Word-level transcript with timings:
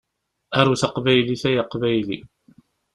Aru 0.59 0.73
taqbaylit 0.81 1.43
ay 1.49 1.57
aqbayli! 1.63 2.17